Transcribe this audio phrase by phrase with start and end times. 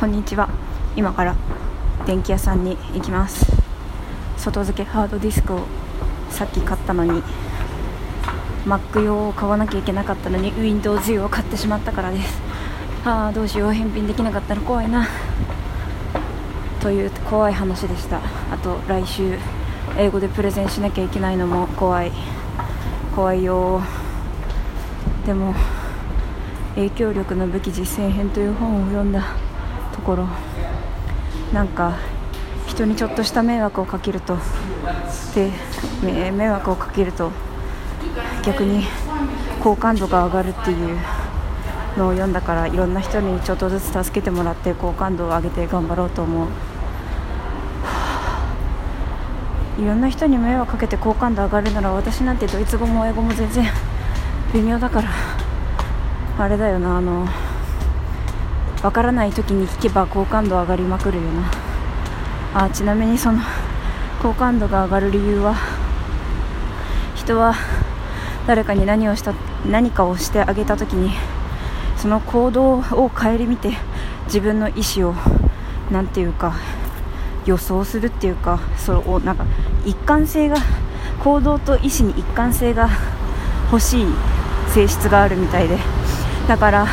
[0.00, 0.48] こんにちは。
[0.96, 1.36] 今から
[2.06, 3.52] 電気屋さんに行きます。
[4.38, 5.66] 外付けハードディスクを
[6.30, 7.22] さっき買ったのに
[8.64, 12.40] Mac 用を買わなきゃいけなかったのに Windows 用を買ってしまったからです。
[13.04, 13.72] ああどうしよう。
[13.72, 15.06] 返品できなかったら怖いな。
[16.80, 18.20] という怖い話でした。
[18.50, 19.36] あと来週
[19.98, 22.12] 英語でプレゼンしなきゃいけないのも怖い。
[23.14, 23.82] 怖いよ。
[25.26, 25.54] でも
[26.74, 29.49] 影響力の武器実践編という本を読んだ。
[30.00, 30.26] ところ
[31.52, 31.98] なんか
[32.66, 34.38] 人にちょっとした迷惑をかけると
[35.34, 35.50] で
[36.32, 37.30] 迷惑をかけると
[38.42, 38.84] 逆に
[39.62, 40.98] 好感度が上がるっていう
[41.98, 46.48] のを読んだからいろんな人にちょっとずつ助けてもらって好感度を上げて頑張ろうと思う。
[49.78, 53.64] いろんな人に迷惑かけて好感度上がるなら私なんてドイツ語も英語も全然
[54.52, 55.08] 微妙だから
[56.38, 57.26] あれだよなあの
[58.82, 61.50] わからない時に聞けば好感度上がりまくるよな。
[62.52, 63.40] あちなみにその
[64.22, 65.54] 好感度が上がる理由は
[67.14, 67.54] 人は
[68.46, 69.32] 誰かに何をした
[69.70, 71.12] 何かをしてあげた時に
[71.96, 73.72] その行動を顧みて
[74.26, 75.14] 自分の意思を
[75.92, 76.54] 何て言うか
[77.46, 79.44] 予想するっていうかそれをなんか
[79.84, 80.56] 一貫性が
[81.22, 82.88] 行動と意思に一貫性が
[83.70, 84.06] 欲しい
[84.68, 85.78] 性質があるみたいで。
[86.48, 86.86] だから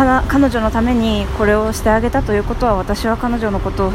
[0.00, 3.92] 彼女のためにこれをしてあげたということは私は彼女のことを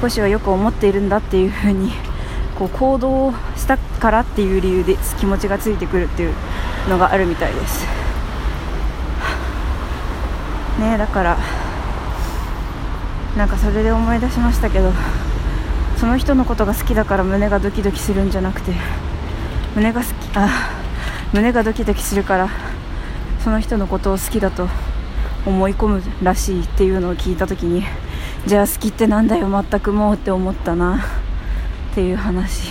[0.00, 1.92] 少しはよく思っているんだっていうふうに
[2.58, 6.34] こう行動したからっていう理由で気持ちがついてくるっていう
[6.90, 7.86] のがあるみたいです。
[10.78, 11.38] ねだから
[13.34, 14.92] なんかそれで思い出しましたけど
[15.96, 18.72] その人のことが好きだから胸がドキドキするんじゃなくて
[19.74, 20.70] 胸が好きあ
[21.32, 22.48] 胸がドキドキするから
[23.42, 24.68] その人のことを好きだと
[25.46, 27.84] 思い込むらしいっていうのを聞いた時に
[28.46, 30.98] じゃあ好きってなんだよ全くもうって思ったな
[31.92, 32.70] っていう話。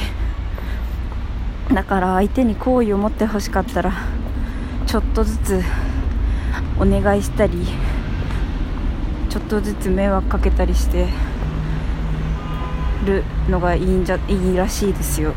[1.74, 3.92] だから相手に好意を持ってほしかったら
[4.86, 5.62] ちょっとずつ
[6.80, 7.68] お願いしたり
[9.30, 11.10] ちょっとずつ迷惑かけたりして
[13.06, 15.34] るのがいいんじゃいいらしいですよ。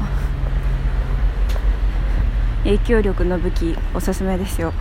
[2.62, 4.72] 影響力の武器おすすめですよ。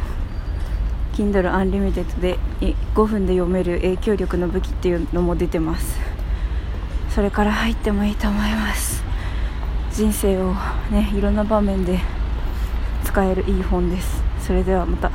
[1.20, 6.00] Kindle Unlimited で5分で読める影響力の武器っていうのも出てます。
[7.10, 9.04] それから入ってもいいと思います。
[9.92, 10.54] 人生を
[10.90, 12.00] ねいろんな場面で
[13.04, 14.24] 使えるいい本です。
[14.40, 15.09] それではまた。